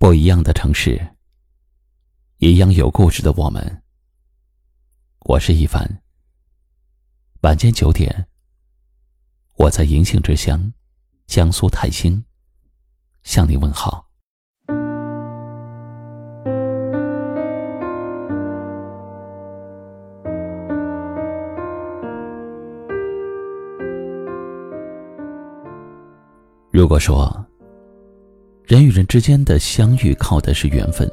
[0.00, 1.16] 不一样的城市，
[2.36, 3.82] 一样有故事的我们。
[5.26, 6.00] 我是一凡。
[7.40, 8.28] 晚间九点，
[9.56, 10.72] 我在银杏之乡，
[11.26, 12.24] 江苏泰兴，
[13.24, 14.06] 向你问好。
[26.70, 27.47] 如果说
[28.68, 31.10] 人与人之间的相遇靠的是缘分，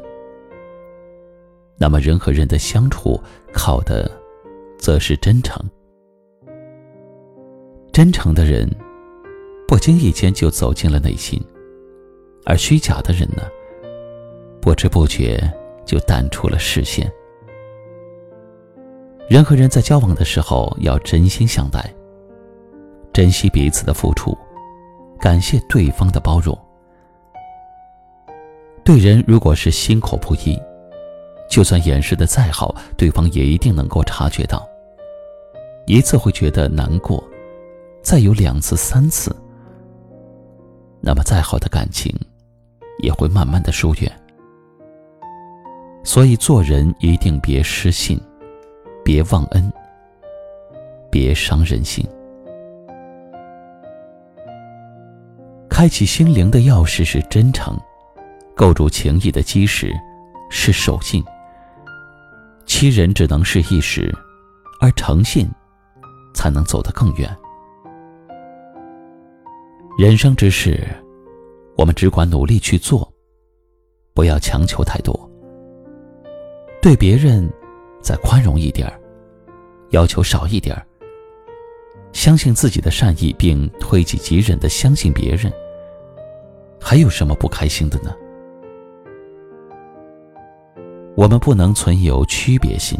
[1.77, 3.17] 那么人和人的相处
[3.53, 4.11] 靠的
[4.77, 5.57] 则是真诚。
[7.93, 8.69] 真诚的人
[9.69, 11.41] 不经意间就走进了内心，
[12.43, 13.43] 而虚假的人呢，
[14.61, 15.41] 不知不觉
[15.85, 17.09] 就淡出了视线。
[19.29, 21.89] 人和人在交往的时候要真心相待，
[23.13, 24.37] 珍惜彼此的付出。
[25.21, 26.53] 感谢对方的包容。
[28.85, 30.61] 对人如果是心口不一，
[31.49, 34.63] 就算掩饰的再好，对方也一定能够察觉到。
[35.87, 37.23] 一次会觉得难过，
[38.03, 39.35] 再有两次、三次，
[41.01, 42.15] 那么再好的感情，
[42.99, 44.11] 也会慢慢的疏远。
[46.03, 48.21] 所以做人一定别失信，
[49.03, 49.73] 别忘恩，
[51.09, 52.07] 别伤人心。
[55.67, 57.75] 开启心灵的钥匙是真诚，
[58.55, 59.91] 构筑情谊的基石
[60.49, 61.23] 是守信。
[62.65, 64.13] 欺人只能是一时，
[64.79, 65.47] 而诚信
[66.33, 67.35] 才能走得更远。
[69.97, 70.87] 人生之事，
[71.77, 73.11] 我们只管努力去做，
[74.13, 75.17] 不要强求太多。
[76.81, 77.49] 对别人
[78.01, 78.99] 再宽容一点儿，
[79.89, 80.85] 要求少一点儿。
[82.13, 85.51] 相信自己的善意，并推己及人的相信别人。
[86.79, 88.15] 还有什么不开心的呢？
[91.15, 92.99] 我们不能存有区别心，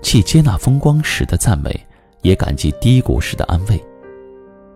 [0.00, 1.78] 既接纳风光时的赞美，
[2.22, 3.76] 也感激低谷时的安慰；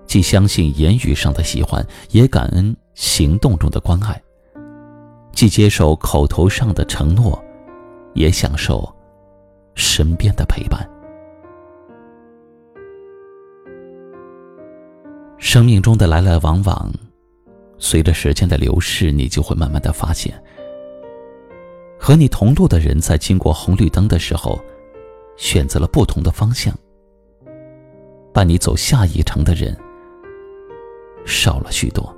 [0.06, 4.14] 既相信言语上的喜欢，也感恩行动中的关爱；
[5.32, 7.42] 既接受口头上的承诺，
[8.12, 8.86] 也享受
[9.74, 10.86] 身边的陪伴。
[15.38, 16.92] 生命中的来来往往。
[17.78, 20.34] 随着时间的流逝，你就会慢慢的发现，
[22.10, 24.58] 和你同路的人在经过红绿灯的时候，
[25.36, 26.74] 选择了不同的方向。
[28.34, 29.78] 伴你走下一程的人
[31.24, 32.12] 少了许多。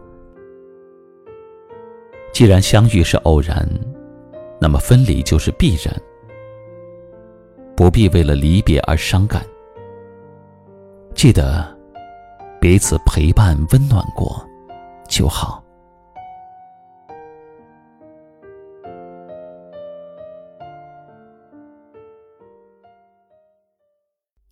[2.32, 3.68] 既然相遇是偶然，
[4.58, 5.94] 那么分离就是必然。
[7.76, 9.44] 不必为了离别而伤感。
[11.14, 11.70] 记得，
[12.58, 14.42] 彼此陪伴温暖过。
[15.06, 15.61] 就好。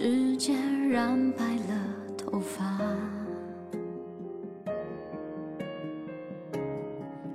[0.00, 1.74] 时间染白了
[2.16, 2.64] 头发，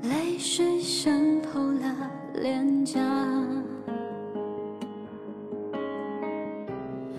[0.03, 3.01] 泪水渗透了脸颊，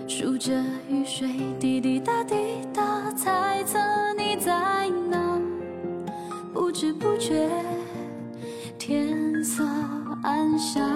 [0.07, 0.51] 数着
[0.89, 1.29] 雨水
[1.59, 2.35] 滴滴答滴
[2.73, 3.77] 答，猜测
[4.17, 5.39] 你在哪，
[6.55, 7.47] 不知不觉
[8.79, 9.63] 天色
[10.23, 10.94] 暗下。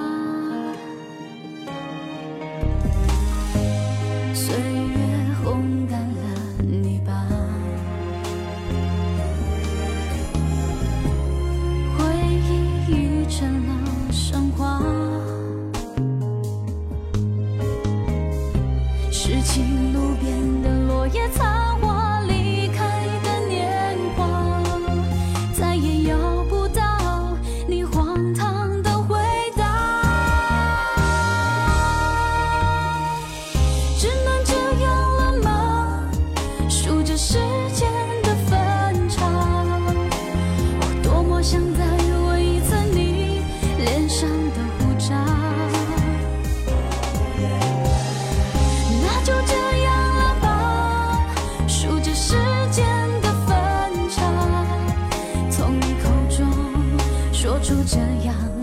[57.70, 58.59] 就这样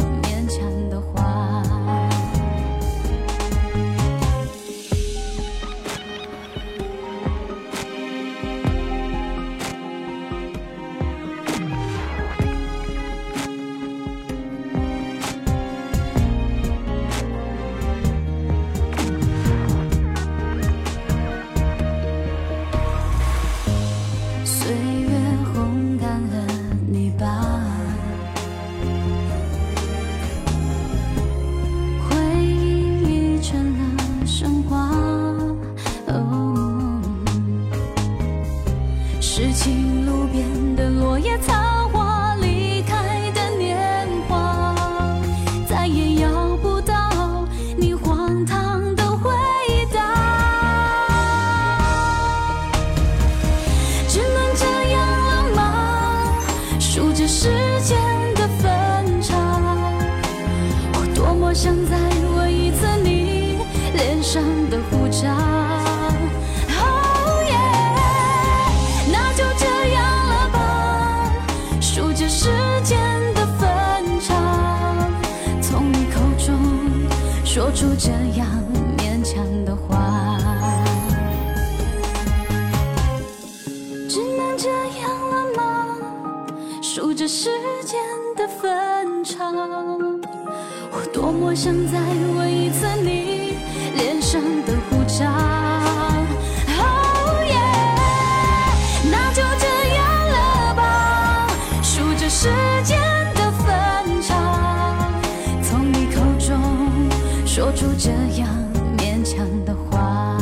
[77.98, 78.46] 这样
[78.98, 80.38] 勉强的话。
[84.08, 84.68] 只能这
[85.00, 85.62] 样了吗？
[86.82, 87.50] 数着时
[87.84, 87.98] 间
[88.36, 91.98] 的分岔，我多么想再
[107.98, 108.48] 这样
[108.98, 110.36] 勉强的话。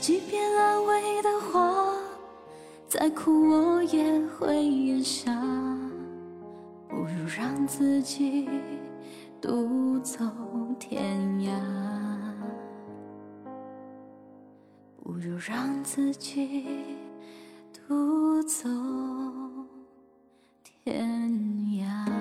[0.00, 1.72] 即便安慰的话，
[2.88, 5.32] 再苦我也会咽下，
[6.88, 8.48] 不如让自己
[9.40, 10.24] 独走
[10.78, 11.50] 天涯，
[15.02, 16.66] 不如让自己
[17.72, 18.68] 独走
[20.84, 21.08] 天
[21.80, 22.15] 涯